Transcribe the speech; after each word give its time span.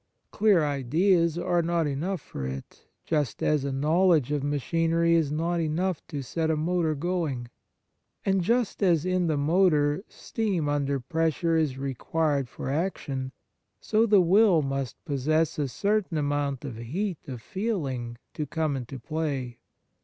Clear 0.31 0.65
ideas 0.65 1.37
are 1.37 1.61
not 1.61 1.85
enough 1.85 2.21
for 2.21 2.43
it, 2.43 2.87
just 3.05 3.43
as 3.43 3.63
a 3.63 3.71
knowledge 3.71 4.31
of 4.31 4.43
machinery 4.43 5.13
is 5.13 5.31
not 5.31 5.59
enough 5.59 6.01
to 6.07 6.23
set 6.23 6.49
a 6.49 6.57
motor 6.57 6.95
going. 6.95 7.49
And, 8.25 8.41
just 8.41 8.81
as 8.81 9.05
in 9.05 9.27
the 9.27 9.37
motor, 9.37 10.03
steam 10.09 10.67
under 10.67 10.95
107 10.95 10.97
On 10.97 11.01
Piety 11.03 11.11
pressure 11.11 11.55
is 11.55 11.77
required 11.77 12.49
for 12.49 12.67
action, 12.71 13.31
so 13.79 14.07
the 14.07 14.21
will 14.21 14.63
must 14.63 14.95
possess 15.05 15.59
a 15.59 15.67
certain 15.67 16.17
amount 16.17 16.65
of 16.65 16.77
heat 16.77 17.19
of 17.27 17.39
feeling 17.39 18.17
to 18.33 18.47
come 18.47 18.75
into 18.75 18.97
play. 18.97 19.59